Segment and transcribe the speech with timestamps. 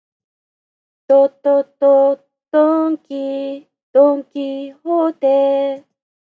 [1.07, 5.85] ど、ど、ど、ドンキ、ドンキホーテ